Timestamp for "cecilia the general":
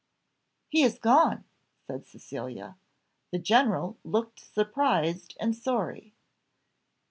2.07-3.99